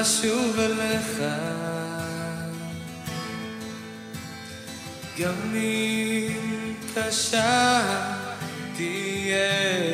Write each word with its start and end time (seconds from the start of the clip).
לשוב 0.00 0.58
אליך. 0.58 1.22
גם 5.18 5.54
אם 5.54 6.74
קשה 6.94 7.80
תהיה. 8.76 9.88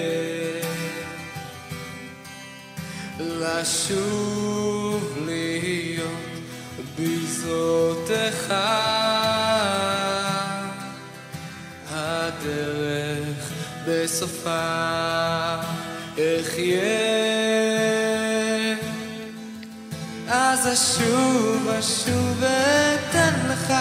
לשוב 3.20 5.18
להיות 5.26 6.10
בזרותיך 6.98 8.54
הדרך 11.90 13.52
בסופה 13.86 14.94
אחיה 16.14 17.23
אשוב 20.72 21.68
אשוב 21.78 22.36
ואתן 22.40 23.34
לך 23.48 23.72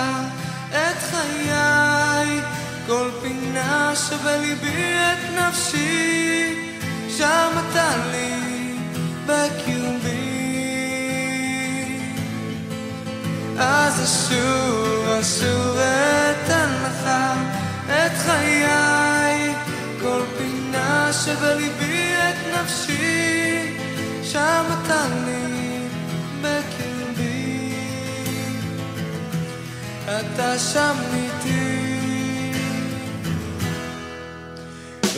את 0.70 0.98
חיי. 1.12 2.42
כל 2.88 3.10
פינה 3.22 3.94
שבליבי 3.96 4.94
את 4.96 5.40
נפשי 5.40 6.56
שם 7.18 7.52
אתה 7.70 7.90
לי 8.12 8.76
בקרבי 9.26 10.34
אז 13.60 14.04
אשוב 14.04 15.08
אשוב 15.22 15.76
ואתן 15.76 16.70
לך 16.84 17.10
את 17.90 18.12
חיי. 18.26 19.54
כל 20.02 20.22
פינה 20.38 21.10
שבליבי 21.14 22.14
את 22.14 22.60
נפשי 22.60 23.78
שם 24.24 24.66
אתה 24.84 25.06
לי 25.26 25.53
אתה 30.24 30.60
שם 30.60 30.96
איתי. 31.14 31.84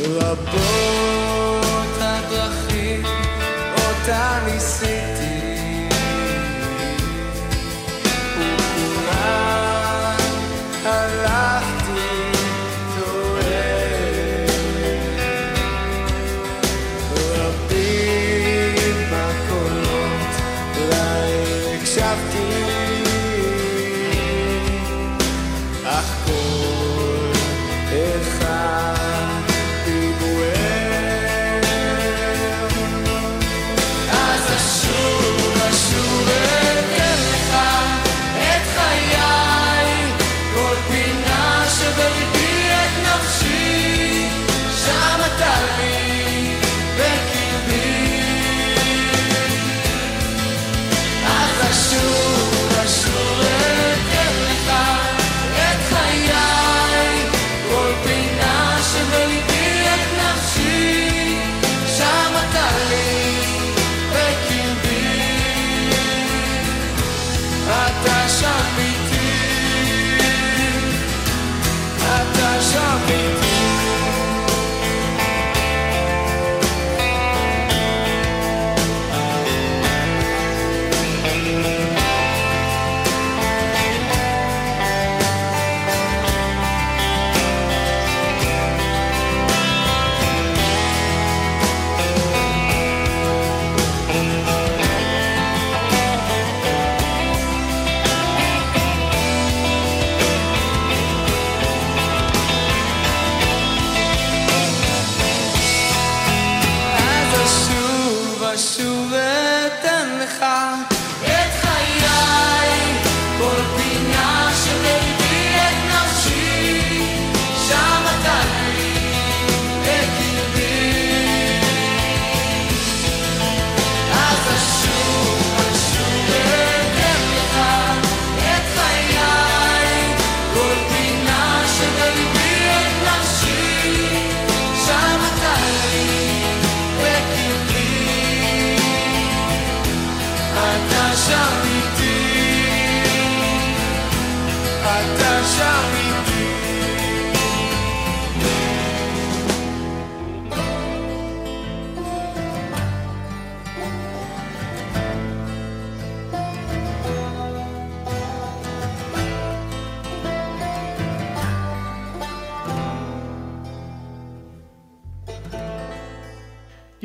רבות 0.08 1.98
הדרכים 2.02 3.04
אותה 3.78 4.40
ניסיתי 4.46 5.15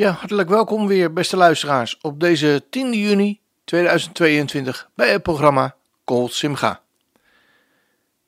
Ja, 0.01 0.11
hartelijk 0.11 0.49
welkom 0.49 0.87
weer, 0.87 1.13
beste 1.13 1.37
luisteraars, 1.37 1.99
op 2.01 2.21
deze 2.21 2.65
10 2.71 2.93
juni 2.93 3.41
2022 3.65 4.91
bij 4.95 5.13
het 5.13 5.23
programma 5.23 5.77
Kol 6.05 6.29
Simga. 6.29 6.81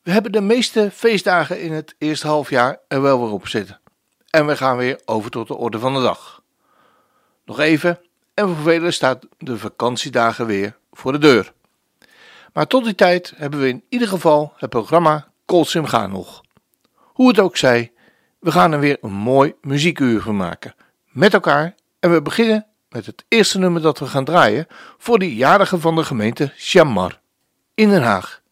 We 0.03 0.11
hebben 0.11 0.33
de 0.33 0.41
meeste 0.41 0.91
feestdagen 0.91 1.61
in 1.61 1.73
het 1.73 1.95
eerste 1.99 2.27
halfjaar 2.27 2.81
er 2.89 3.03
wel 3.03 3.21
weer 3.21 3.33
op 3.33 3.49
zitten. 3.49 3.81
En 4.31 4.47
we 4.47 4.57
gaan 4.57 4.77
weer 4.77 5.01
over 5.05 5.31
tot 5.31 5.49
de 5.49 5.55
orde 5.55 5.79
van 5.79 5.95
de 5.95 6.01
dag. 6.01 6.43
Nog 7.45 7.59
even, 7.59 8.01
en 8.35 8.49
voor 8.49 8.63
velen 8.63 8.93
staat 8.93 9.27
de 9.39 9.59
vakantiedagen 9.59 10.47
weer 10.47 10.77
voor 10.93 11.13
de 11.13 11.19
deur. 11.19 11.53
Maar 12.53 12.67
tot 12.67 12.85
die 12.85 12.95
tijd 12.95 13.33
hebben 13.37 13.61
we 13.61 13.69
in 13.69 13.85
ieder 13.89 14.09
geval 14.09 14.53
het 14.57 14.71
programma 14.71 15.29
Kol 15.45 15.65
Simga 15.65 16.07
nog. 16.07 16.43
Hoe 16.95 17.29
het 17.29 17.39
ook 17.39 17.57
zij, 17.57 17.93
we 18.39 18.51
gaan 18.51 18.73
er 18.73 18.81
weer 18.81 18.99
een 19.01 19.13
mooi 19.13 19.55
muziekuur 19.61 20.21
van 20.21 20.37
maken 20.37 20.75
met 21.13 21.35
elkaar 21.35 21.75
en 22.01 22.13
we 22.13 22.23
beginnen 22.23 22.67
met 22.89 23.07
het 23.07 23.25
eerste 23.29 23.59
nummer 23.59 23.83
dat 23.83 23.99
we 23.99 24.07
gaan 24.07 24.25
draaien 24.25 24.67
voor 24.99 25.19
de 25.19 25.35
jarigen 25.35 25.81
van 25.81 25.95
de 25.95 26.05
gemeente 26.05 26.53
Chamar 26.57 27.21
in 27.75 27.89
Den 27.89 28.03
Haag. 28.03 28.43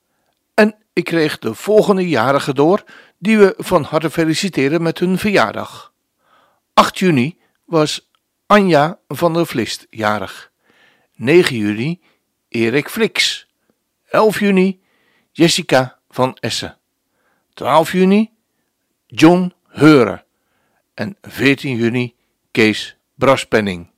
En 0.55 0.75
ik 0.93 1.05
kreeg 1.05 1.39
de 1.39 1.55
volgende 1.55 2.09
jarigen 2.09 2.55
door 2.55 2.85
die 3.19 3.39
we 3.39 3.55
van 3.57 3.83
harte 3.83 4.11
feliciteren 4.11 4.83
met 4.83 4.99
hun 4.99 5.19
verjaardag. 5.19 5.93
8 6.75 6.99
juni 6.99 7.39
was 7.65 8.11
Anja 8.47 8.99
van 9.09 9.33
der 9.33 9.47
Vlist 9.47 9.87
jarig. 9.91 10.51
9 11.15 11.57
juni 11.57 12.01
Erik 12.49 12.89
Flix. 12.89 13.47
11 14.09 14.41
juni 14.41 14.81
Jessica 15.33 15.99
van 16.11 16.37
Essen. 16.41 16.77
12 17.55 17.93
juni 17.93 18.31
John 19.07 19.53
Heuren. 19.69 20.25
En 20.95 21.17
14 21.23 21.77
juni 21.77 22.15
Kees 22.50 22.97
Braspenning. 23.14 23.91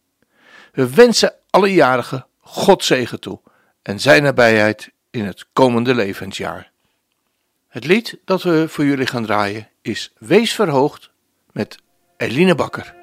We 0.72 0.94
wensen 0.94 1.34
alle 1.50 1.72
jarigen 1.72 2.26
God 2.40 2.84
zegen 2.84 3.20
toe 3.20 3.40
en 3.82 4.00
zijn 4.00 4.22
nabijheid 4.22 4.90
in 5.10 5.25
het 5.25 5.46
komende 5.52 5.94
levensjaar. 5.94 6.70
Het 7.69 7.84
lied 7.84 8.19
dat 8.25 8.43
we 8.43 8.69
voor 8.69 8.84
jullie 8.84 9.06
gaan 9.06 9.25
draaien 9.25 9.69
is 9.82 10.12
Wees 10.19 10.52
Verhoogd 10.52 11.10
met 11.52 11.78
Eline 12.16 12.54
Bakker. 12.54 13.01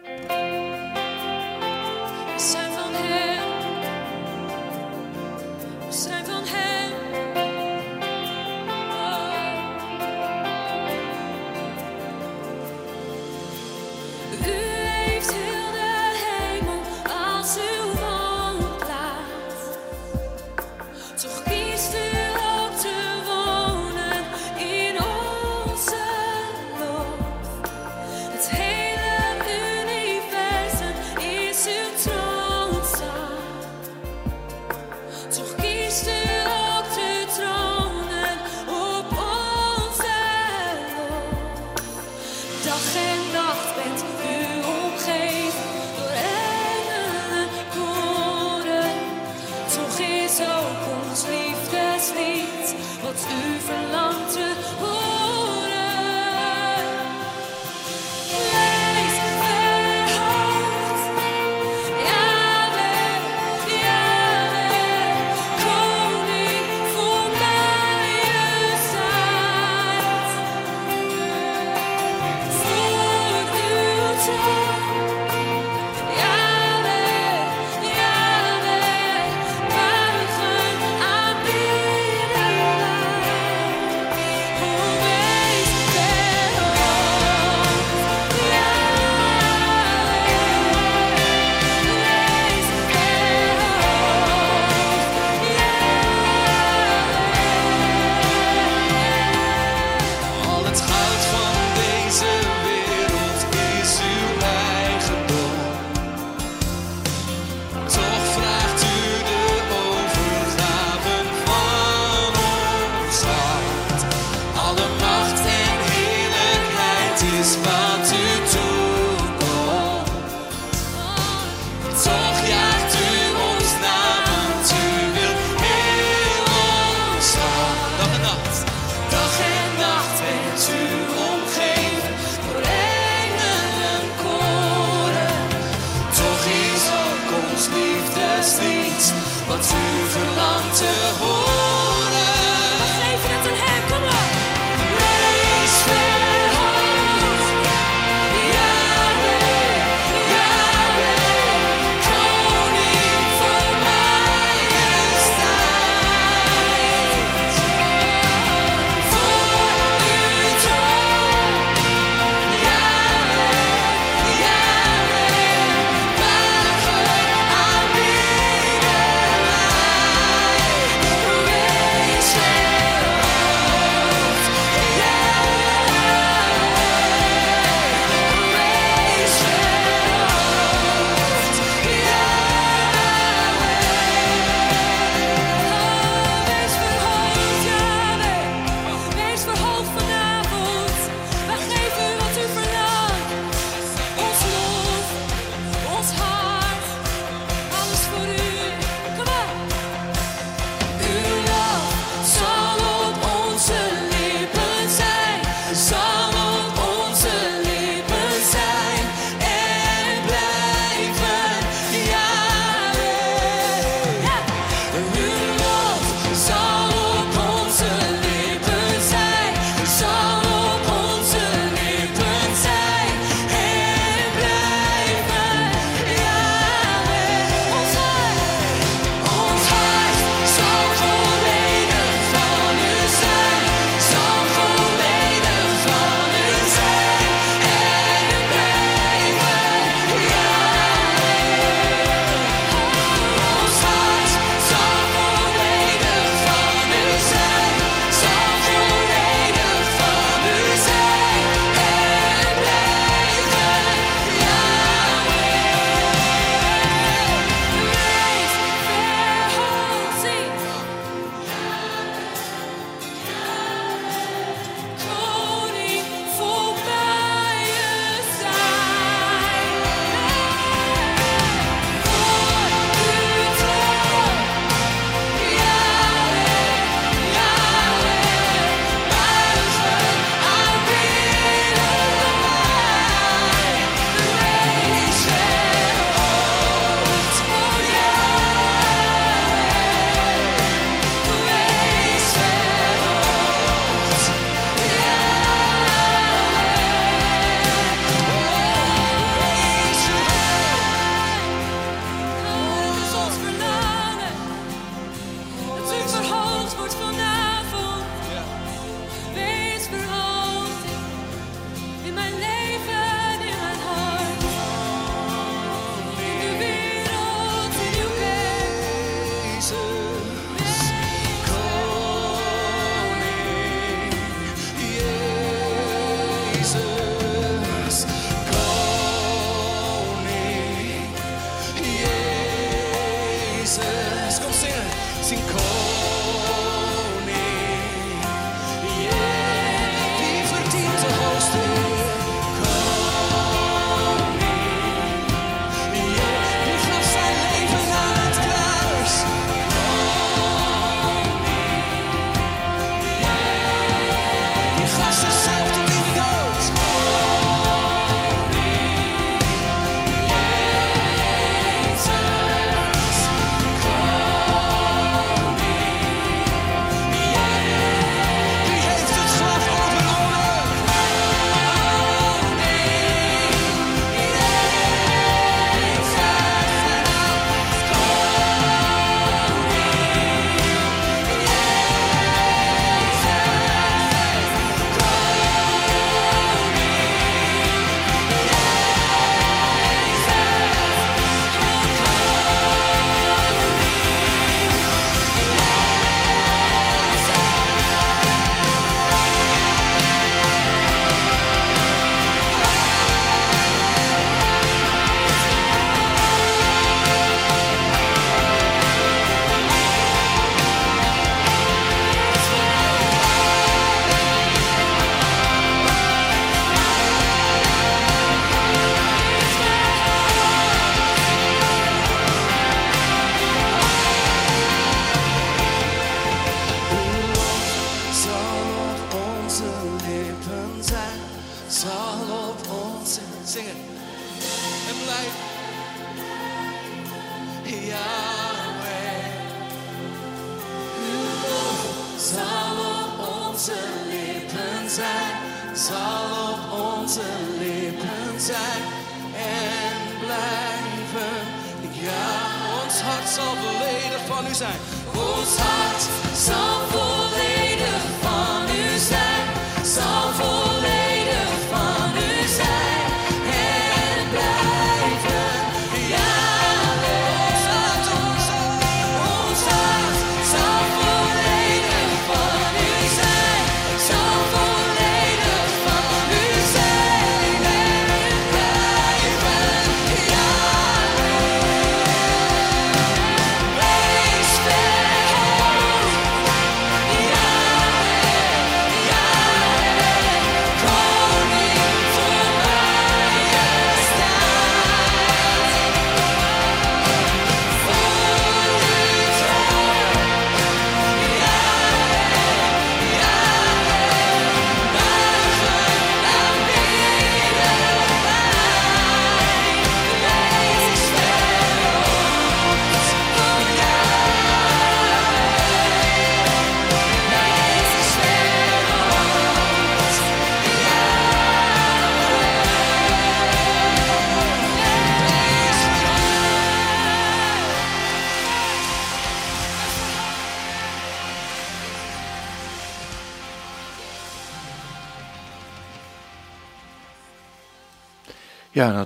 Ons 452.99 453.07
hart 453.07 453.29
zal 453.29 453.55
volledig 453.55 454.25
van 454.27 454.45
u 454.47 454.53
zijn. 454.53 454.79
Ons 455.13 455.55
hart 455.57 456.01
zal 456.45 456.79
volledig 456.89 457.08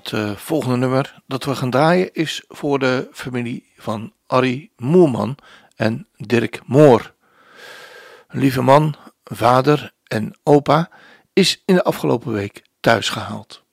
het 0.04 0.14
eh, 0.14 0.36
volgende 0.36 0.78
nummer 0.78 1.22
dat 1.28 1.44
we 1.44 1.56
gaan 1.56 1.70
draaien 1.70 2.14
is 2.14 2.44
voor 2.48 2.80
de 2.80 3.10
familie 3.12 3.72
van 3.78 4.14
Arrie 4.28 4.72
Moerman 4.78 5.38
en 5.76 6.08
Dirk 6.18 6.62
Moor. 6.66 7.14
Een 8.28 8.40
lieve 8.40 8.62
man, 8.62 8.96
vader 9.24 9.94
en 10.04 10.38
opa 10.44 10.90
is 11.34 11.62
in 11.66 11.76
de 11.76 11.84
afgelopen 11.84 12.32
week 12.32 12.64
thuis 12.80 13.10
gehaald. 13.10 13.64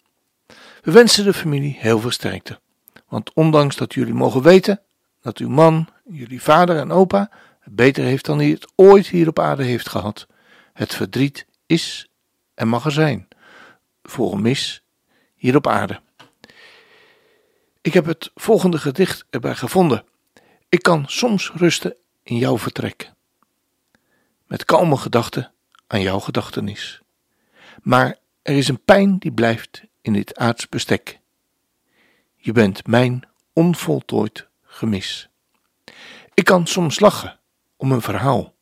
We 0.83 0.93
wensen 0.93 1.25
de 1.25 1.35
familie 1.35 1.77
heel 1.79 1.99
veel 2.01 2.11
sterkte, 2.11 2.61
want 3.09 3.33
ondanks 3.35 3.77
dat 3.77 3.95
jullie 3.95 4.15
mogen 4.15 4.43
weten 4.43 4.81
dat 5.21 5.39
uw 5.39 5.49
man, 5.49 5.89
jullie 6.05 6.43
vader 6.43 6.77
en 6.77 6.93
opa 6.93 7.31
beter 7.65 8.05
heeft 8.05 8.25
dan 8.25 8.39
hij 8.39 8.49
het 8.49 8.73
ooit 8.75 9.07
hier 9.07 9.29
op 9.29 9.39
aarde 9.39 9.63
heeft 9.63 9.89
gehad, 9.89 10.27
het 10.73 10.95
verdriet 10.95 11.47
is 11.67 12.09
en 12.55 12.69
mag 12.69 12.85
er 12.85 12.93
zijn 12.93 13.29
voor 14.03 14.33
een 14.33 14.43
mis 14.43 14.83
hier 15.35 15.57
op 15.57 15.67
aarde. 15.67 16.01
Ik 17.83 17.93
heb 17.93 18.07
het 18.07 18.31
volgende 18.35 18.79
gedicht 18.79 19.25
erbij 19.31 19.55
gevonden. 19.55 20.05
Ik 20.69 20.83
kan 20.83 21.05
soms 21.07 21.51
rusten 21.55 21.97
in 22.23 22.37
jouw 22.37 22.59
vertrek. 22.59 23.13
Met 24.47 24.65
kalme 24.65 24.97
gedachten 24.97 25.53
aan 25.87 26.01
jouw 26.01 26.19
gedachtenis. 26.19 27.01
Maar 27.83 28.17
er 28.43 28.57
is 28.57 28.69
een 28.69 28.85
pijn 28.85 29.19
die 29.19 29.33
blijft 29.33 29.83
in 30.01 30.13
dit 30.13 30.37
aards 30.37 30.69
bestek. 30.69 31.21
Je 32.37 32.53
bent 32.53 32.87
mijn 32.87 33.29
onvoltooid 33.53 34.49
gemis. 34.63 35.29
Ik 36.35 36.45
kan 36.45 36.67
soms 36.67 37.01
lachen 37.01 37.39
om 37.77 37.93
een 37.93 38.03
verhaal 38.03 38.55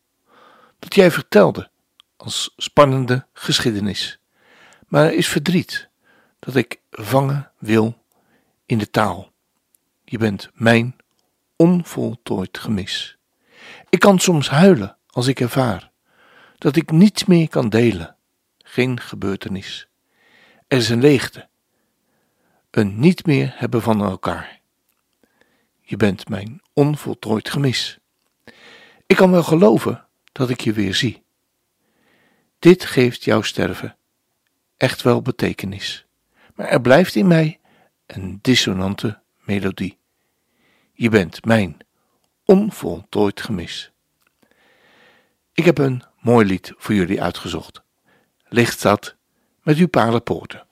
dat 0.79 0.95
jij 0.95 1.11
vertelde 1.11 1.71
als 2.17 2.55
spannende 2.57 3.27
geschiedenis. 3.33 4.19
Maar 4.87 5.05
er 5.05 5.13
is 5.15 5.29
verdriet 5.29 5.89
dat 6.39 6.55
ik 6.55 6.81
vangen 6.91 7.53
wil 7.59 8.07
in 8.69 8.79
de 8.79 8.91
taal. 8.91 9.33
Je 10.05 10.19
bent 10.19 10.51
mijn 10.55 10.97
onvoltooid 11.57 12.59
gemis. 12.59 13.19
Ik 13.89 13.99
kan 13.99 14.19
soms 14.19 14.49
huilen 14.49 14.97
als 15.07 15.27
ik 15.27 15.41
ervaar 15.41 15.91
dat 16.59 16.77
ik 16.77 16.91
niets 16.91 17.25
meer 17.25 17.49
kan 17.49 17.69
delen, 17.69 18.17
geen 18.59 19.01
gebeurtenis. 19.01 19.89
Er 20.67 20.79
is 20.79 20.89
een 20.89 21.01
leegte, 21.01 21.49
een 22.71 23.01
niet 23.01 23.27
meer 23.27 23.53
hebben 23.57 23.83
van 23.83 24.03
elkaar. 24.03 24.61
Je 25.81 25.97
bent 25.97 26.29
mijn 26.29 26.63
onvoltooid 26.73 27.51
gemis. 27.51 27.99
Ik 29.07 29.17
kan 29.17 29.31
wel 29.31 29.43
geloven 29.43 30.07
dat 30.33 30.51
ik 30.51 30.61
je 30.61 30.73
weer 30.73 30.95
zie. 30.95 31.23
Dit 32.59 32.85
geeft 32.85 33.25
jouw 33.25 33.43
sterven 33.43 33.97
echt 34.77 35.03
wel 35.03 35.23
betekenis 35.23 36.09
maar 36.59 36.67
er 36.67 36.81
blijft 36.81 37.15
in 37.15 37.27
mij 37.27 37.61
een 38.09 38.39
dissonante 38.43 39.21
melodie. 39.45 39.99
Je 40.93 41.09
bent 41.09 41.45
mijn 41.45 41.77
onvoltooid 42.45 43.41
gemis. 43.41 43.93
Ik 45.53 45.65
heb 45.65 45.79
een 45.79 46.03
mooi 46.21 46.47
lied 46.47 46.73
voor 46.77 46.95
jullie 46.95 47.23
uitgezocht. 47.23 47.83
Lichtstad 48.49 49.17
met 49.63 49.77
uw 49.77 49.89
palenpoorten. 49.89 50.68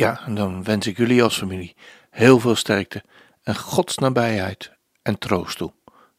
Ja, 0.00 0.20
en 0.26 0.34
dan 0.34 0.64
wens 0.64 0.86
ik 0.86 0.96
jullie 0.96 1.22
als 1.22 1.38
familie 1.38 1.76
heel 2.10 2.40
veel 2.40 2.54
sterkte 2.54 3.02
en 3.42 3.56
Gods 3.56 3.98
nabijheid 3.98 4.72
en 5.02 5.18
troost 5.18 5.56
toe 5.56 5.72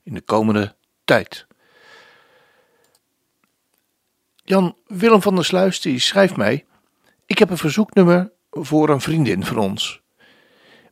in 0.03 0.13
de 0.13 0.21
komende 0.21 0.75
tijd. 1.05 1.47
Jan 4.35 4.75
Willem 4.87 5.21
van 5.21 5.35
der 5.35 5.45
Sluis 5.45 5.81
die 5.81 5.99
schrijft 5.99 6.35
mij: 6.35 6.65
Ik 7.25 7.37
heb 7.37 7.49
een 7.49 7.57
verzoeknummer 7.57 8.31
voor 8.49 8.89
een 8.89 9.01
vriendin 9.01 9.45
van 9.45 9.57
ons. 9.57 10.01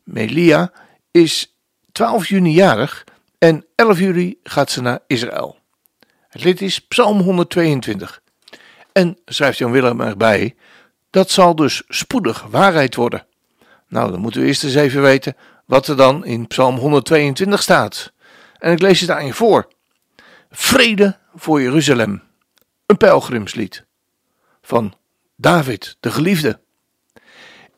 Melia 0.04 0.72
is 1.10 1.56
12 1.92 2.28
juni 2.28 2.52
jarig 2.52 3.04
en 3.38 3.66
11 3.74 3.98
juli 3.98 4.38
gaat 4.42 4.70
ze 4.70 4.80
naar 4.80 5.00
Israël. 5.06 5.58
Het 6.28 6.44
lied 6.44 6.60
is 6.60 6.80
Psalm 6.80 7.20
122. 7.20 8.22
En 8.92 9.18
schrijft 9.24 9.58
Jan 9.58 9.70
Willem 9.70 10.00
erbij: 10.00 10.54
Dat 11.10 11.30
zal 11.30 11.54
dus 11.54 11.82
spoedig 11.88 12.42
waarheid 12.42 12.94
worden. 12.94 13.26
Nou, 13.88 14.10
dan 14.10 14.20
moeten 14.20 14.40
we 14.40 14.46
eerst 14.46 14.64
eens 14.64 14.74
even 14.74 15.02
weten 15.02 15.36
wat 15.66 15.86
er 15.86 15.96
dan 15.96 16.24
in 16.24 16.46
Psalm 16.46 16.76
122 16.76 17.62
staat. 17.62 18.12
En 18.58 18.72
ik 18.72 18.80
lees 18.80 19.00
het 19.00 19.10
aan 19.10 19.26
je 19.26 19.34
voor. 19.34 19.68
Vrede 20.50 21.18
voor 21.34 21.62
Jeruzalem. 21.62 22.22
Een 22.86 22.96
pelgrimslied. 22.96 23.84
Van 24.62 24.94
David, 25.36 25.96
de 26.00 26.10
geliefde. 26.10 26.60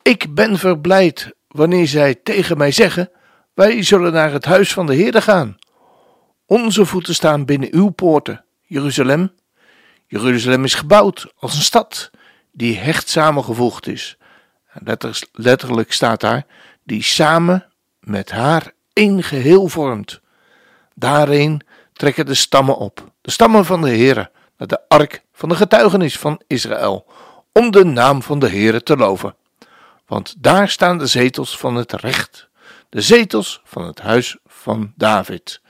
Ik 0.01 0.35
ben 0.35 0.57
verblijd 0.57 1.31
wanneer 1.47 1.87
zij 1.87 2.15
tegen 2.15 2.57
mij 2.57 2.71
zeggen: 2.71 3.11
Wij 3.53 3.83
zullen 3.83 4.13
naar 4.13 4.31
het 4.31 4.45
huis 4.45 4.73
van 4.73 4.85
de 4.85 4.95
Heerde 4.95 5.21
gaan. 5.21 5.57
Onze 6.45 6.85
voeten 6.85 7.15
staan 7.15 7.45
binnen 7.45 7.73
uw 7.73 7.89
poorten, 7.89 8.45
Jeruzalem. 8.61 9.33
Jeruzalem 10.07 10.63
is 10.63 10.73
gebouwd 10.73 11.33
als 11.35 11.55
een 11.55 11.61
stad 11.61 12.11
die 12.53 12.77
hecht 12.77 13.09
samengevoegd 13.09 13.87
is. 13.87 14.17
Letter- 14.73 15.27
letterlijk 15.31 15.93
staat 15.93 16.19
daar, 16.19 16.45
die 16.83 17.03
samen 17.03 17.65
met 17.99 18.31
haar 18.31 18.71
één 18.93 19.23
geheel 19.23 19.67
vormt. 19.67 20.21
Daarheen 20.95 21.61
trekken 21.93 22.25
de 22.25 22.33
stammen 22.33 22.77
op, 22.77 23.11
de 23.21 23.31
stammen 23.31 23.65
van 23.65 23.81
de 23.81 23.89
Heere, 23.89 24.31
naar 24.57 24.67
de 24.67 24.79
ark 24.87 25.23
van 25.33 25.49
de 25.49 25.55
getuigenis 25.55 26.17
van 26.17 26.41
Israël, 26.47 27.05
om 27.51 27.71
de 27.71 27.85
naam 27.85 28.21
van 28.21 28.39
de 28.39 28.49
Heere 28.49 28.83
te 28.83 28.97
loven. 28.97 29.35
Want 30.05 30.35
daar 30.37 30.69
staan 30.69 30.97
de 30.97 31.07
zetels 31.07 31.57
van 31.57 31.75
het 31.75 31.91
recht, 31.91 32.49
de 32.89 33.01
zetels 33.01 33.61
van 33.63 33.85
het 33.85 33.99
huis 33.99 34.37
van 34.45 34.93
David. 34.95 35.61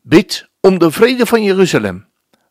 Bid 0.00 0.48
om 0.60 0.78
de 0.78 0.90
vrede 0.90 1.26
van 1.26 1.42
Jeruzalem. 1.42 2.06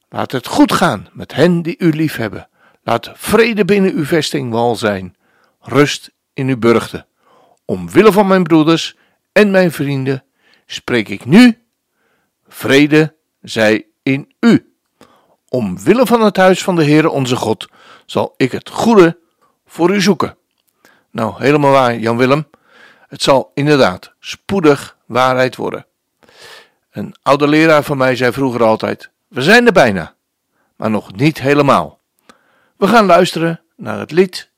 Laat 0.09 0.31
het 0.31 0.47
goed 0.47 0.73
gaan 0.73 1.09
met 1.11 1.33
hen 1.33 1.61
die 1.61 1.75
u 1.77 1.89
liefhebben. 1.89 2.49
Laat 2.83 3.11
vrede 3.13 3.65
binnen 3.65 3.93
uw 3.93 4.05
vestingwal 4.05 4.75
zijn, 4.75 5.15
rust 5.59 6.11
in 6.33 6.47
uw 6.47 6.57
burchten. 6.57 7.05
Omwille 7.65 8.11
van 8.11 8.27
mijn 8.27 8.43
broeders 8.43 8.95
en 9.31 9.51
mijn 9.51 9.71
vrienden 9.71 10.23
spreek 10.65 11.09
ik 11.09 11.25
nu: 11.25 11.63
vrede 12.47 13.15
zij 13.41 13.85
in 14.03 14.33
u. 14.39 14.73
Omwille 15.49 16.05
van 16.05 16.21
het 16.21 16.37
huis 16.37 16.63
van 16.63 16.75
de 16.75 16.83
Heere 16.83 17.09
onze 17.09 17.35
God 17.35 17.67
zal 18.05 18.33
ik 18.37 18.51
het 18.51 18.69
goede 18.69 19.19
voor 19.65 19.93
u 19.93 20.01
zoeken. 20.01 20.37
Nou, 21.11 21.33
helemaal 21.37 21.71
waar, 21.71 21.97
Jan 21.97 22.17
Willem. 22.17 22.47
Het 23.07 23.21
zal 23.21 23.51
inderdaad 23.53 24.13
spoedig 24.19 24.97
waarheid 25.05 25.55
worden. 25.55 25.85
Een 26.91 27.15
oude 27.21 27.47
leraar 27.47 27.83
van 27.83 27.97
mij 27.97 28.15
zei 28.15 28.31
vroeger 28.31 28.63
altijd: 28.63 29.09
We 29.27 29.41
zijn 29.41 29.65
er 29.65 29.71
bijna, 29.71 30.15
maar 30.75 30.89
nog 30.89 31.13
niet 31.13 31.39
helemaal. 31.39 31.99
We 32.81 32.87
gaan 32.87 33.05
luisteren 33.05 33.61
naar 33.75 33.99
het 33.99 34.11
lied 34.11 34.51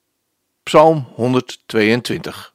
Psalm 0.63 1.07
122. 1.13 2.52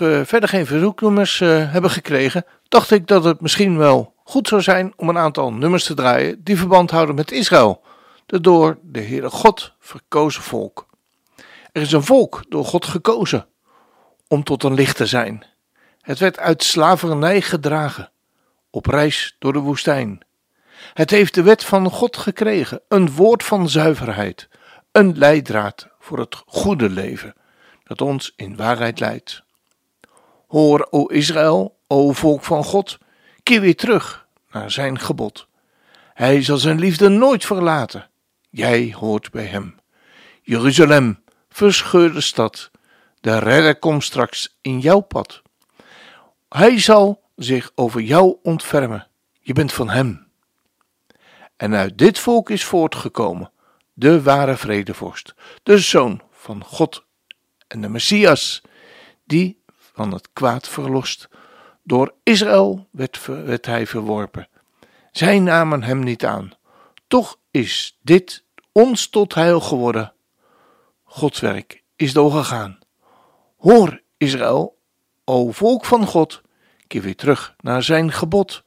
Omdat 0.00 0.18
we 0.18 0.26
verder 0.26 0.48
geen 0.48 0.66
verzoeknummers 0.66 1.40
eh, 1.40 1.72
hebben 1.72 1.90
gekregen, 1.90 2.44
dacht 2.68 2.90
ik 2.90 3.06
dat 3.06 3.24
het 3.24 3.40
misschien 3.40 3.76
wel 3.76 4.14
goed 4.24 4.48
zou 4.48 4.62
zijn 4.62 4.92
om 4.96 5.08
een 5.08 5.18
aantal 5.18 5.52
nummers 5.52 5.84
te 5.84 5.94
draaien 5.94 6.44
die 6.44 6.58
verband 6.58 6.90
houden 6.90 7.14
met 7.14 7.32
Israël, 7.32 7.82
de 8.26 8.40
door 8.40 8.78
de 8.82 9.00
Heere 9.00 9.30
God 9.30 9.74
verkozen 9.78 10.42
volk. 10.42 10.86
Er 11.72 11.82
is 11.82 11.92
een 11.92 12.02
volk 12.02 12.44
door 12.48 12.64
God 12.64 12.86
gekozen 12.86 13.46
om 14.28 14.44
tot 14.44 14.62
een 14.62 14.74
licht 14.74 14.96
te 14.96 15.06
zijn. 15.06 15.46
Het 16.00 16.18
werd 16.18 16.38
uit 16.38 16.62
slavernij 16.62 17.40
gedragen, 17.40 18.10
op 18.70 18.86
reis 18.86 19.36
door 19.38 19.52
de 19.52 19.58
woestijn. 19.58 20.20
Het 20.94 21.10
heeft 21.10 21.34
de 21.34 21.42
wet 21.42 21.64
van 21.64 21.90
God 21.90 22.16
gekregen, 22.16 22.80
een 22.88 23.10
woord 23.10 23.42
van 23.42 23.68
zuiverheid, 23.68 24.48
een 24.92 25.18
leidraad 25.18 25.88
voor 25.98 26.18
het 26.18 26.42
goede 26.46 26.90
leven, 26.90 27.34
dat 27.84 28.00
ons 28.00 28.32
in 28.36 28.56
waarheid 28.56 29.00
leidt. 29.00 29.43
Hoor, 30.54 30.86
o 30.90 31.06
Israël, 31.06 31.76
o 31.86 32.12
volk 32.12 32.44
van 32.44 32.64
God, 32.64 32.98
keer 33.42 33.60
weer 33.60 33.76
terug 33.76 34.26
naar 34.50 34.70
zijn 34.70 34.98
gebod. 34.98 35.48
Hij 36.12 36.42
zal 36.42 36.56
zijn 36.56 36.78
liefde 36.78 37.08
nooit 37.08 37.44
verlaten. 37.44 38.10
Jij 38.50 38.94
hoort 38.98 39.30
bij 39.30 39.44
hem. 39.44 39.78
Jeruzalem, 40.42 41.22
verscheurde 41.48 42.20
stad, 42.20 42.70
de 43.20 43.38
redder 43.38 43.78
komt 43.78 44.04
straks 44.04 44.56
in 44.60 44.78
jouw 44.78 45.00
pad. 45.00 45.42
Hij 46.48 46.80
zal 46.80 47.22
zich 47.36 47.70
over 47.74 48.00
jou 48.00 48.36
ontfermen. 48.42 49.06
Je 49.40 49.52
bent 49.52 49.72
van 49.72 49.90
hem. 49.90 50.26
En 51.56 51.74
uit 51.74 51.98
dit 51.98 52.18
volk 52.18 52.50
is 52.50 52.64
voortgekomen 52.64 53.50
de 53.92 54.22
ware 54.22 54.56
vredevorst, 54.56 55.34
de 55.62 55.78
zoon 55.78 56.22
van 56.30 56.64
God 56.64 57.04
en 57.66 57.80
de 57.80 57.88
Messias, 57.88 58.62
die 59.24 59.62
van 59.94 60.12
het 60.12 60.28
kwaad 60.32 60.68
verlost. 60.68 61.28
Door 61.82 62.14
Israël 62.22 62.88
werd, 62.90 63.66
hij 63.66 63.86
verworpen. 63.86 64.48
Zij 65.12 65.38
namen 65.38 65.82
hem 65.82 65.98
niet 65.98 66.24
aan. 66.24 66.52
Toch 67.06 67.38
is 67.50 67.98
dit 68.02 68.44
ons 68.72 69.08
tot 69.08 69.34
heil 69.34 69.60
geworden. 69.60 70.12
Gods 71.02 71.40
werk 71.40 71.82
is 71.96 72.12
doorgegaan. 72.12 72.78
Hoor, 73.56 74.02
Israël, 74.16 74.78
o 75.24 75.50
volk 75.50 75.84
van 75.84 76.06
God, 76.06 76.42
keer 76.86 77.02
weer 77.02 77.16
terug 77.16 77.54
naar 77.60 77.82
zijn 77.82 78.12
gebod. 78.12 78.64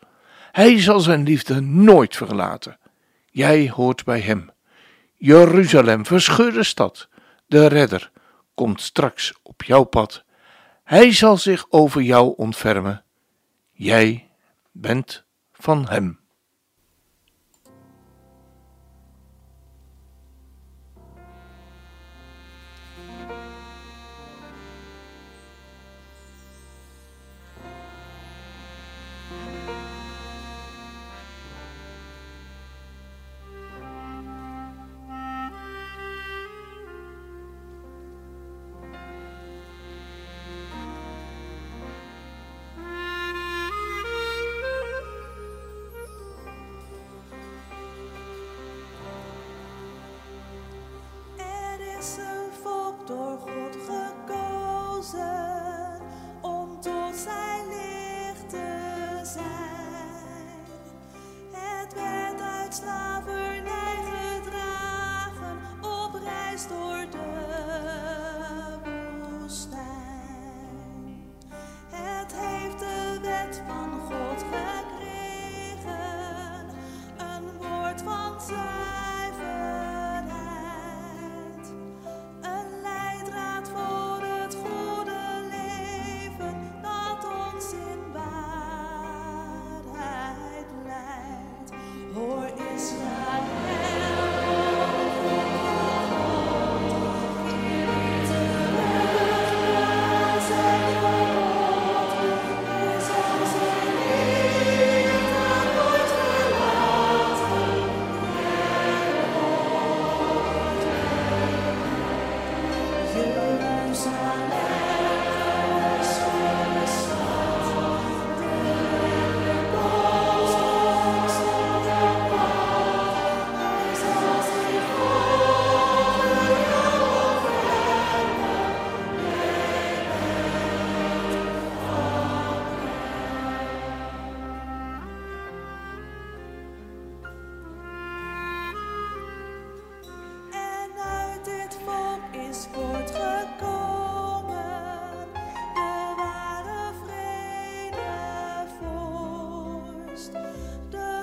Hij 0.52 0.82
zal 0.82 1.00
zijn 1.00 1.24
liefde 1.24 1.62
nooit 1.62 2.16
verlaten. 2.16 2.80
Jij 3.26 3.70
hoort 3.70 4.04
bij 4.04 4.20
hem. 4.20 4.50
Jeruzalem, 5.16 6.06
verscheurde 6.06 6.64
stad, 6.64 7.10
de 7.48 7.68
redder, 7.68 8.12
komt 8.54 8.82
straks 8.82 9.34
op 9.44 9.64
jouw 9.64 9.84
pad. 9.84 10.26
Hij 10.88 11.12
zal 11.12 11.38
zich 11.38 11.66
over 11.70 12.02
jou 12.02 12.34
ontfermen. 12.38 13.04
Jij 13.72 14.30
bent 14.72 15.26
van 15.52 15.88
hem. 15.88 16.20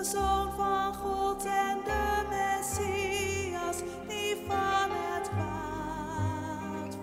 Zoon 0.04 0.52
van 0.56 0.94
God 0.94 1.44
en 1.44 1.78
de 1.84 2.22
Messias, 2.28 3.76
die 4.08 4.36
van 4.48 4.90
het 4.90 5.28
kwaad 5.28 6.96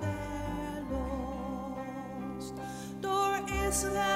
verlost. 0.80 2.54
Door 3.00 3.42
Israël 3.68 4.11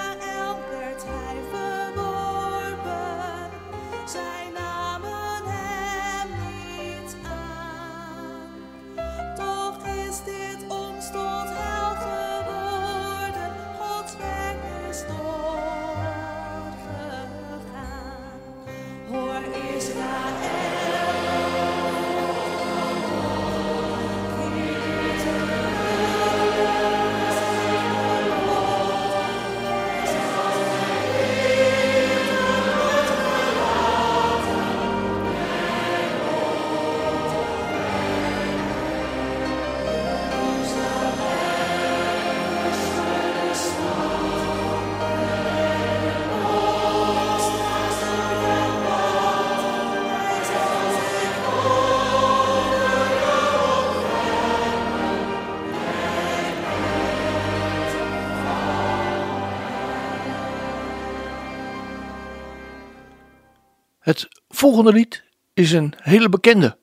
volgende 64.55 64.91
lied 64.91 65.23
is 65.53 65.71
een 65.71 65.93
hele 65.97 66.29
bekende 66.29 66.77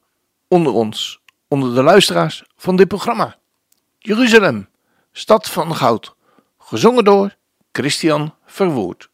onder 0.48 0.72
ons, 0.72 1.20
onder 1.48 1.74
de 1.74 1.82
luisteraars 1.82 2.44
van 2.56 2.76
dit 2.76 2.88
programma. 2.88 3.36
Jeruzalem, 3.98 4.68
stad 5.12 5.50
van 5.50 5.74
goud, 5.74 6.14
gezongen 6.58 7.04
door 7.04 7.36
Christian 7.72 8.34
Verwoerd. 8.46 9.10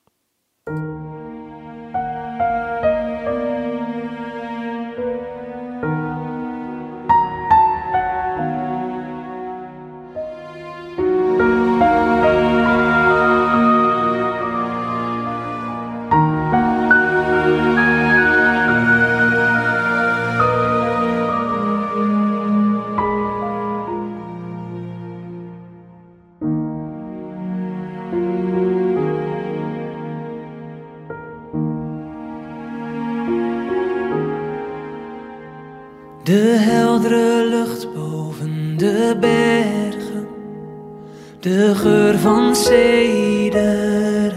Van 42.49 42.57
cederhout, 42.57 44.33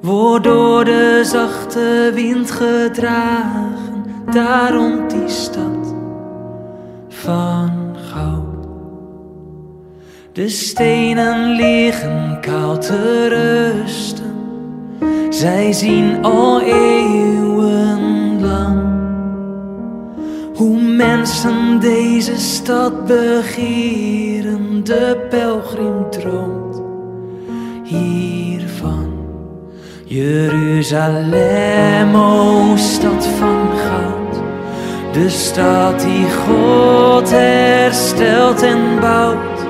wordt 0.00 0.44
door 0.44 0.84
de 0.84 1.20
zachte 1.24 2.10
wind 2.14 2.50
gedragen, 2.50 4.04
daar 4.32 4.72
rond 4.72 5.10
die 5.10 5.28
stad 5.28 5.94
van 7.08 7.96
goud. 8.12 8.66
De 10.32 10.48
stenen 10.48 11.50
liggen 11.50 12.38
koud 12.40 12.82
te 12.82 13.28
rusten, 13.28 14.34
zij 15.28 15.72
zien 15.72 16.22
al 16.22 16.60
eeuwenlang 16.60 18.08
hoe 20.54 20.80
mensen 20.80 21.80
deze 21.80 22.36
stad 22.36 23.06
begeren, 23.06 24.84
de 24.84 25.17
pelgrim 25.28 26.10
droomt 26.10 26.82
hiervan. 27.84 29.12
Jeruzalem, 30.04 31.34
o 32.14 32.76
stad 32.76 33.26
van 33.38 33.68
goud, 33.76 34.42
de 35.12 35.28
stad 35.28 36.00
die 36.00 36.26
God 36.46 37.30
herstelt 37.30 38.62
en 38.62 39.00
bouwt. 39.00 39.66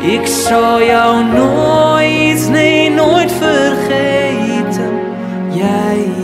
Ik 0.00 0.26
zal 0.26 0.82
jou 0.82 1.24
nooit, 1.24 2.48
nee 2.50 2.90
nooit 2.90 3.32
vergeten, 3.32 4.90
jij 5.50 6.19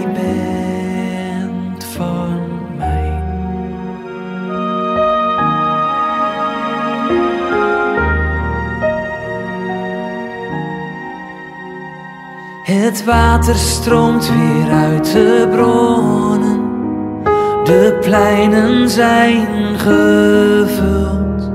Het 12.67 13.05
water 13.05 13.55
stroomt 13.55 14.31
weer 14.31 14.73
uit 14.73 15.13
de 15.13 15.49
bronnen, 15.51 16.61
de 17.65 17.99
pleinen 18.01 18.91
zijn 18.91 19.79
gevuld. 19.79 21.51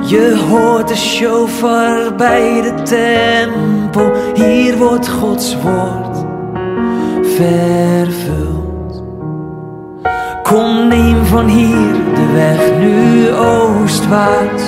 Je 0.00 0.44
hoort 0.48 0.88
de 0.88 0.96
shofar 0.96 2.14
bij 2.14 2.62
de 2.62 2.82
tempel, 2.82 4.12
hier 4.34 4.76
wordt 4.76 5.08
Gods 5.08 5.56
woord 5.62 6.24
vervuld. 7.22 9.04
Kom, 10.42 10.88
neem 10.88 11.24
van 11.24 11.46
hier 11.46 11.92
de 12.14 12.32
weg 12.32 12.78
nu 12.78 13.32
oostwaarts, 13.32 14.64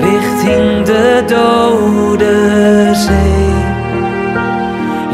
richting 0.00 0.82
de 0.84 1.22
dode 1.26 2.90
zee. 2.92 3.63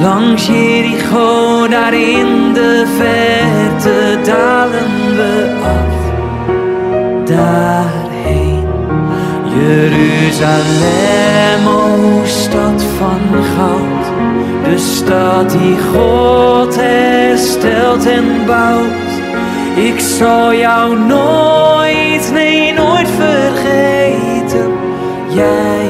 Langs 0.01 0.47
Jericho, 0.47 1.69
daar 1.69 1.95
in 1.95 2.53
de 2.53 2.87
verte 2.97 4.19
dalen 4.25 5.17
we 5.17 5.57
af, 5.63 5.95
daarheen. 7.25 8.65
Jeruzalem, 9.55 10.57
o 11.67 12.21
stad 12.25 12.83
van 12.99 13.21
goud, 13.57 14.05
de 14.65 14.79
stad 14.79 15.51
die 15.51 15.77
God 15.95 16.77
herstelt 16.77 18.07
en 18.07 18.47
bouwt. 18.47 19.11
Ik 19.75 20.01
zal 20.01 20.55
jou 20.55 20.99
nooit, 20.99 22.31
nee 22.33 22.73
nooit 22.73 23.09
vergeten, 23.19 24.73
jij 25.29 25.90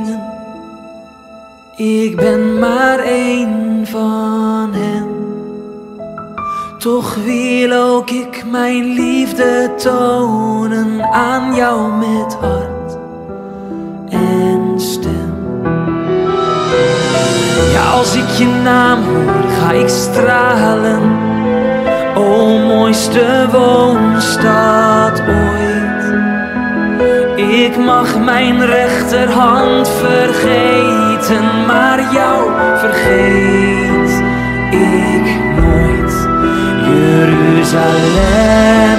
ik 1.81 2.15
ben 2.15 2.59
maar 2.59 2.99
één 2.99 3.87
van 3.87 4.69
hen. 4.73 5.07
Toch 6.77 7.15
wil 7.15 7.71
ook 7.71 8.09
ik 8.09 8.43
mijn 8.51 8.93
liefde 8.93 9.73
tonen 9.77 11.03
aan 11.11 11.55
jou 11.55 11.91
met 11.91 12.37
hart 12.39 12.97
en 14.09 14.73
stem. 14.75 15.33
Ja, 17.71 17.91
als 17.91 18.15
ik 18.15 18.29
je 18.29 18.47
naam 18.63 19.03
hoor, 19.03 19.49
ga 19.59 19.71
ik 19.71 19.89
stralen. 19.89 21.01
O 22.15 22.57
mooiste 22.57 23.47
woonstad 23.51 25.21
ooit. 25.21 25.50
Ik 27.51 27.77
mag 27.77 28.19
mijn 28.19 28.65
rechterhand 28.65 29.89
vergeten, 29.89 31.65
maar 31.67 32.13
jou 32.13 32.51
vergeet 32.77 34.23
ik 34.69 35.39
nooit. 35.55 36.27
Jeruzalem, 36.85 37.87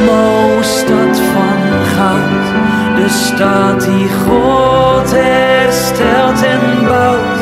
o 0.09 0.59
stad 0.61 1.21
van 1.33 1.59
goud, 1.97 2.47
de 2.97 3.09
stad 3.09 3.81
die 3.81 4.09
God 4.29 5.13
herstelt 5.15 6.43
en 6.43 6.85
bouwt. 6.87 7.41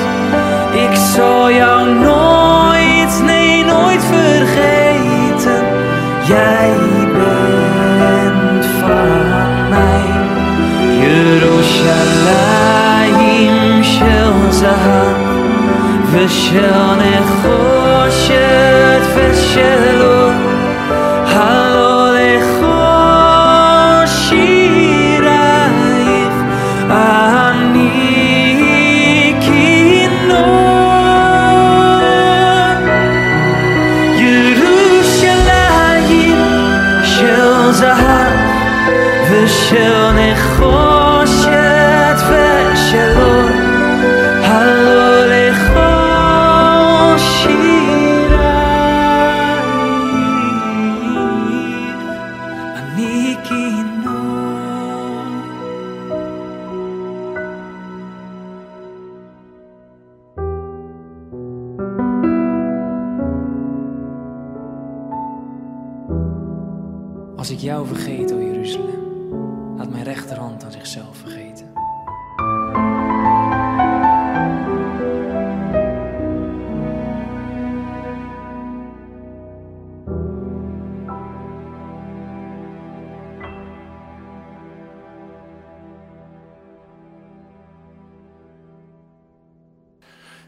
Ik 0.72 0.96
zal 1.14 1.50
jou 1.50 1.94
nooit, 1.94 3.22
nee 3.24 3.64
nooit 3.64 4.04
vergeten, 4.04 5.64
jij 6.26 6.99
ירושלים 11.80 13.80
של 13.82 14.50
זהב 14.50 15.16
ושל 16.12 16.70
נחושת 16.96 18.40
ושל 19.14 20.02
אור 20.02 20.49
ik 67.50 67.58
jou 67.58 67.86
vergeet, 67.86 68.32
o 68.32 68.40
Jeruzalem. 68.40 69.76
Laat 69.76 69.90
mijn 69.90 70.04
rechterhand 70.04 70.64
aan 70.64 70.72
zichzelf 70.72 71.16
vergeten. 71.16 71.72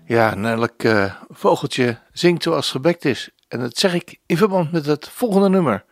Ja, 0.05 0.33
en 0.33 0.45
elk 0.45 0.83
eh, 0.83 1.15
vogeltje 1.29 1.99
zingt 2.13 2.43
zoals 2.43 2.71
gebekt 2.71 3.05
is. 3.05 3.31
En 3.49 3.61
dat 3.61 3.79
zeg 3.79 3.95
ik 3.95 4.21
in 4.27 4.37
verband 4.37 4.73
met 4.73 4.87
het 4.87 5.09
volgende 5.09 5.49
nummer. 5.49 5.85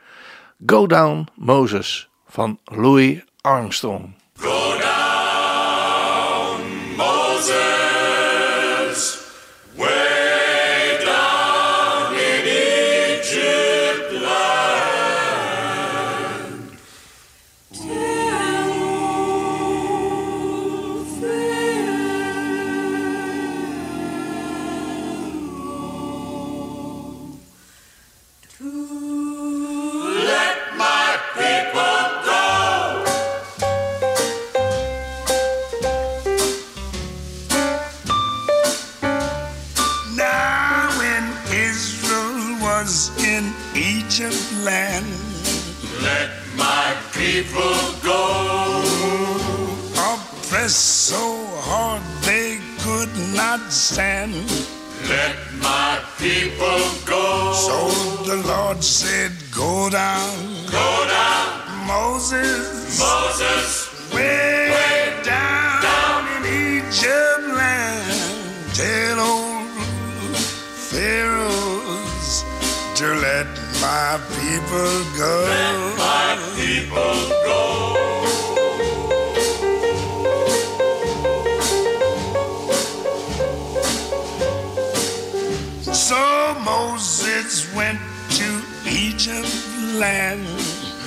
Go 0.67 0.87
Down 0.87 1.29
Moses 1.37 2.07
van 2.27 2.59
Louis 2.71 3.23
Armstrong. 3.43 4.20
Let 53.99 55.35
my 55.61 55.99
people 56.19 56.81
go. 57.05 57.53
So 57.55 57.89
the 58.25 58.37
Lord 58.47 58.85
said, 58.85 59.33
Go 59.51 59.91
down, 59.91 60.67
Go 60.71 61.07
down, 61.09 61.87
Moses, 61.89 63.01
Moses. 63.01 64.13
way, 64.15 64.71
Way 64.71 65.23
down, 65.25 65.83
down. 65.83 66.23
in 66.37 66.83
Egypt 66.87 67.43
land. 67.59 68.75
Tell 68.75 69.19
old 69.19 70.37
Pharaohs 70.91 72.45
to 72.95 73.07
let 73.27 73.47
my 73.83 74.21
people 74.39 75.05
go. 75.19 75.35
Let 75.49 75.99
my 75.99 76.39
people 76.55 77.40
Egypt 89.21 89.53
land. 90.01 90.47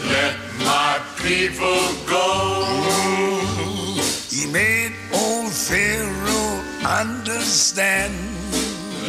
Let 0.05 0.35
my 0.59 1.01
people 1.17 1.81
go. 2.05 3.41
He 4.29 4.45
made 4.51 4.93
old 5.11 5.51
Pharaoh 5.51 6.61
understand. 6.85 8.13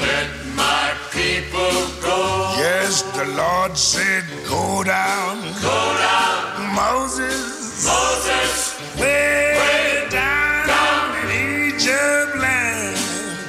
Let 0.01 0.31
my 0.57 0.95
people 1.13 1.77
go. 2.01 2.55
Yes, 2.57 3.03
the 3.15 3.27
Lord 3.37 3.77
said, 3.77 4.25
Go 4.49 4.83
down, 4.85 5.37
Go 5.61 5.81
down, 6.01 6.75
Moses, 6.75 7.85
Moses. 7.85 8.81
way, 8.99 9.53
Way 9.61 10.09
down, 10.09 10.67
down. 10.67 11.29
in 11.29 11.75
Egypt 11.75 12.37
land. 12.41 12.97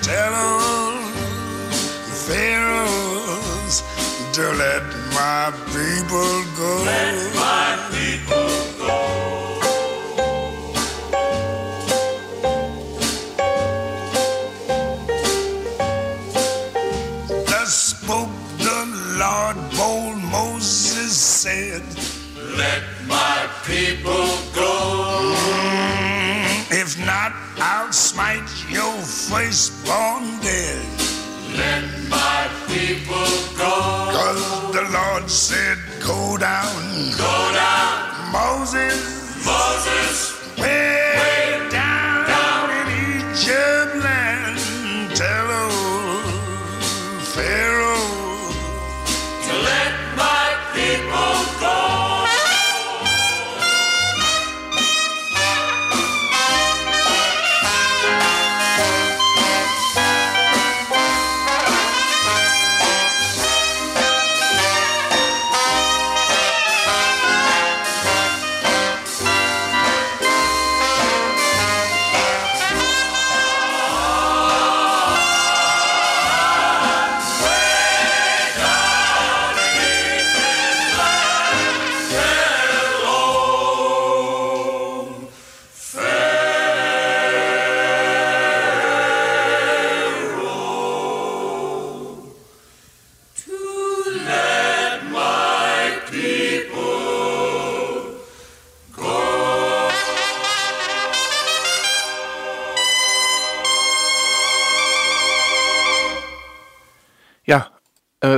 Tell 0.04 0.34
old 0.36 1.00
Pharaohs 2.28 3.84
to 4.34 4.52
let 4.52 4.84
people 6.06 6.44
go. 6.56 6.84
Let 6.86 7.34
my 7.36 7.78
people 7.92 8.50
go. 8.78 8.98
Thus 17.46 17.74
spoke 17.74 18.30
the 18.58 18.82
Lord, 19.18 19.58
bold 19.78 20.18
Moses 20.32 21.18
said, 21.18 21.84
Let 22.58 22.84
my 23.08 23.50
people 23.66 24.28
go. 24.54 25.34
If 26.70 26.98
not, 27.04 27.34
I'll 27.58 27.92
smite 27.92 28.50
your 28.70 28.94
firstborn 29.02 30.40
dead. 30.42 31.05
Let 31.58 31.84
my 32.10 32.50
people 32.68 33.28
go. 33.58 33.74
Cause 34.18 34.72
the 34.74 34.84
Lord 34.92 35.30
said, 35.30 35.78
Go 36.06 36.38
down, 36.38 36.76
Go 37.18 37.36
down, 37.54 38.32
Moses, 38.32 39.46
Moses. 39.46 40.18
way, 40.58 41.16
Way 41.22 41.70
down, 41.72 42.28
down. 42.28 42.70
in 42.80 42.88
Egypt 43.32 43.96
land. 44.04 44.60
Tell 45.16 45.48
old 45.62 46.34
Pharaoh, 47.34 47.75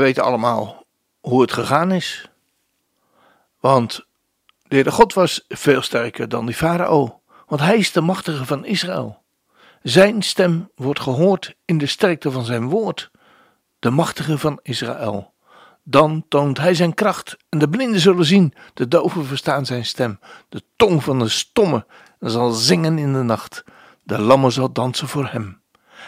weten 0.07 0.23
allemaal 0.23 0.85
hoe 1.19 1.41
het 1.41 1.53
gegaan 1.53 1.91
is. 1.91 2.29
Want 3.59 4.05
de 4.67 4.75
Heere 4.75 4.91
God 4.91 5.13
was 5.13 5.45
veel 5.47 5.81
sterker 5.81 6.29
dan 6.29 6.45
die 6.45 6.55
farao, 6.55 7.21
want 7.47 7.61
hij 7.61 7.77
is 7.77 7.91
de 7.91 8.01
machtige 8.01 8.45
van 8.45 8.65
Israël. 8.65 9.23
Zijn 9.81 10.21
stem 10.21 10.71
wordt 10.75 10.99
gehoord 10.99 11.55
in 11.65 11.77
de 11.77 11.85
sterkte 11.85 12.31
van 12.31 12.45
zijn 12.45 12.69
woord, 12.69 13.11
de 13.79 13.89
machtige 13.89 14.37
van 14.37 14.59
Israël. 14.61 15.33
Dan 15.83 16.25
toont 16.27 16.57
hij 16.57 16.73
zijn 16.73 16.93
kracht 16.93 17.37
en 17.49 17.59
de 17.59 17.69
blinden 17.69 17.99
zullen 17.99 18.25
zien, 18.25 18.53
de 18.73 18.87
doven 18.87 19.25
verstaan 19.25 19.65
zijn 19.65 19.85
stem, 19.85 20.19
de 20.49 20.63
tong 20.75 21.03
van 21.03 21.19
de 21.19 21.29
stomme 21.29 21.85
zal 22.19 22.51
zingen 22.51 22.97
in 22.97 23.13
de 23.13 23.23
nacht, 23.23 23.63
de 24.03 24.19
lammen 24.19 24.51
zal 24.51 24.71
dansen 24.71 25.07
voor 25.07 25.27
hem. 25.27 25.61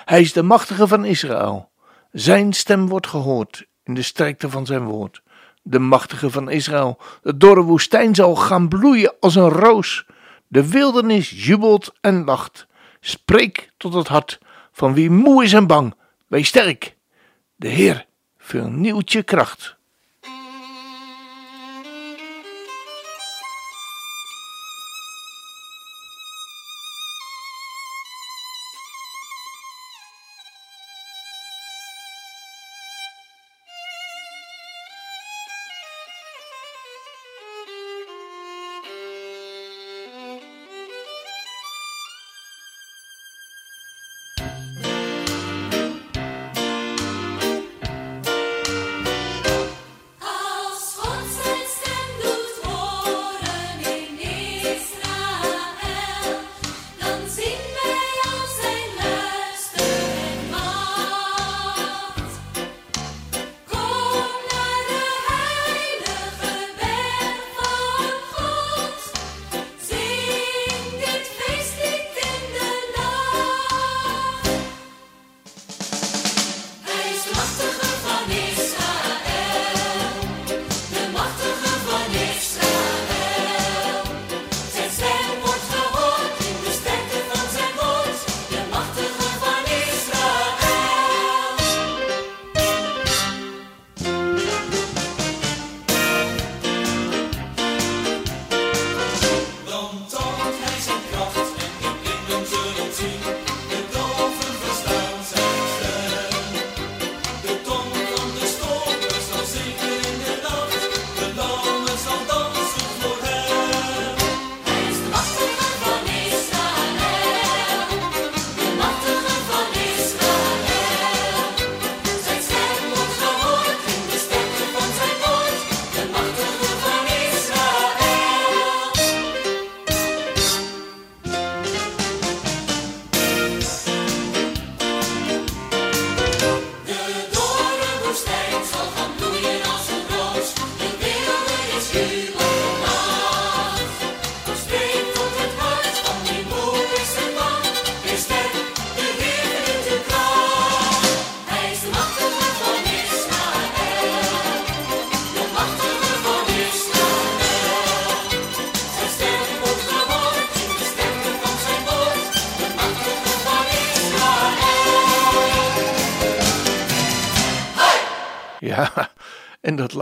Hij 0.05 0.21
is 0.21 0.33
de 0.33 0.43
machtige 0.43 0.87
van 0.87 1.05
Israël. 1.05 1.71
Zijn 2.11 2.53
stem 2.53 2.87
wordt 2.87 3.07
gehoord 3.07 3.67
de 3.93 4.01
sterkte 4.01 4.49
van 4.49 4.65
zijn 4.65 4.83
woord. 4.83 5.21
De 5.61 5.79
machtige 5.79 6.29
van 6.29 6.49
Israël. 6.49 7.01
De 7.21 7.37
dorre 7.37 7.61
woestijn 7.61 8.15
zal 8.15 8.35
gaan 8.35 8.67
bloeien 8.67 9.13
als 9.19 9.35
een 9.35 9.49
roos. 9.49 10.05
De 10.47 10.69
wildernis 10.69 11.45
jubelt 11.45 11.93
en 12.01 12.23
lacht. 12.23 12.67
Spreek 12.99 13.71
tot 13.77 13.93
het 13.93 14.07
hart 14.07 14.39
van 14.71 14.93
wie 14.93 15.09
moe 15.09 15.43
is 15.43 15.53
en 15.53 15.67
bang. 15.67 15.95
Wees 16.27 16.47
sterk. 16.47 16.95
De 17.55 17.67
Heer 17.67 18.05
vernieuwt 18.37 19.11
je 19.11 19.23
kracht. 19.23 19.77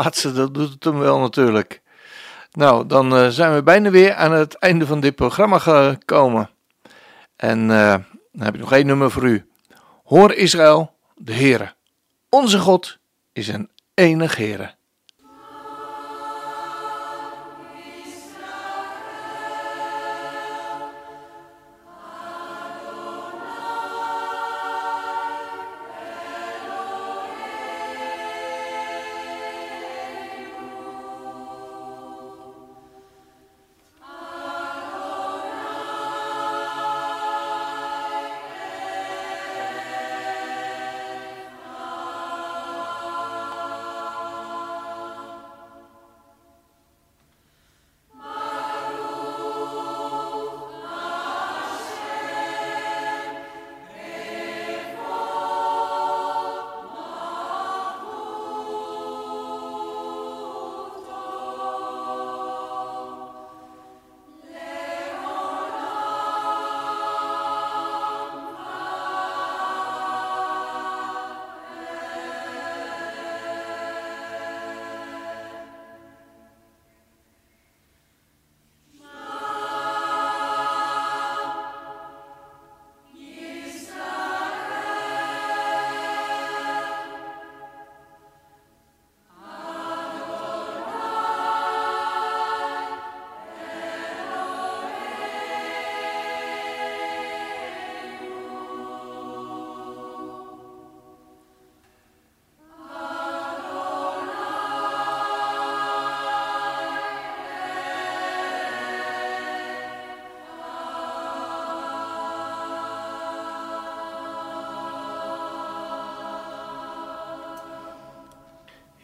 Laatste, 0.03 0.33
dat 0.33 0.53
doet 0.53 0.69
het 0.69 0.83
hem 0.83 0.99
wel 0.99 1.19
natuurlijk. 1.19 1.81
Nou, 2.51 2.87
dan 2.87 3.15
eh, 3.15 3.27
zijn 3.27 3.53
we 3.53 3.63
bijna 3.63 3.89
weer 3.89 4.13
aan 4.13 4.31
het 4.31 4.55
einde 4.55 4.85
van 4.85 4.99
dit 4.99 5.15
programma 5.15 5.59
gekomen. 5.59 6.49
En 7.35 7.71
eh, 7.71 7.95
dan 8.31 8.45
heb 8.45 8.53
ik 8.53 8.59
nog 8.59 8.71
één 8.71 8.85
nummer 8.85 9.11
voor 9.11 9.23
u. 9.23 9.49
Hoor 10.03 10.33
Israël, 10.33 10.91
de 11.15 11.33
Heere. 11.33 11.73
Onze 12.29 12.59
God 12.59 12.97
is 13.33 13.47
een 13.47 13.69
enig 13.93 14.35
Heere. 14.35 14.75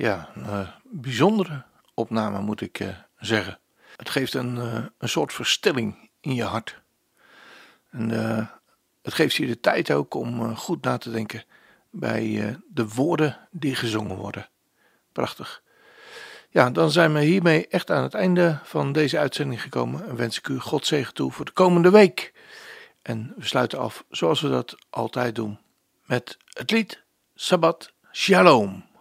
Ja, 0.04 0.30
een 0.36 0.46
eh, 0.46 0.68
bijzondere 0.84 1.64
opname 1.94 2.42
moet 2.42 2.62
ik 2.62 2.80
eh, 2.80 2.88
zeggen. 3.18 3.60
Het 3.96 4.10
geeft 4.10 4.34
een, 4.34 4.58
eh, 4.58 4.86
een 4.98 5.10
soort 5.10 5.34
verstilling 5.34 6.10
in 6.20 6.36
je 6.36 6.44
hart. 6.44 6.82
En 7.92 8.10
het 9.02 9.14
geeft 9.14 9.36
je 9.36 9.48
de 9.48 9.60
tijd 9.60 9.92
ook 9.92 10.14
om 10.14 10.56
goed 10.56 10.84
na 10.84 10.98
te 10.98 11.12
denken 11.12 11.44
bij 11.90 12.58
de 12.68 12.88
woorden 12.88 13.38
die 13.52 13.76
gezongen 13.76 14.16
worden. 14.16 14.50
Prachtig. 15.12 15.62
Ja, 16.50 16.70
dan 16.70 16.92
zijn 16.92 17.14
we 17.14 17.22
hiermee 17.22 17.68
echt 17.68 17.92
aan 17.92 18.04
het 18.04 18.14
einde 18.14 18.60
van 18.64 18.92
deze 18.92 19.20
uitzending 19.20 19.62
gekomen. 19.62 20.08
En 20.08 20.16
wens 20.16 20.38
ik 20.38 20.48
u 20.48 20.60
God 20.60 20.86
zegen 20.86 21.14
toe 21.14 21.32
voor 21.32 21.46
de 21.46 21.52
komende 21.52 21.90
week. 21.90 22.34
En 23.02 23.34
we 23.38 23.46
sluiten 23.46 23.80
af 23.80 24.04
zoals 24.10 24.42
we 24.42 24.50
dat 24.50 24.76
altijd 24.90 25.36
doen. 25.36 25.60
Met 26.06 26.38
het 26.54 26.72
lied 26.72 27.04
Sabbat 27.36 27.94
Shalom. 28.12 28.92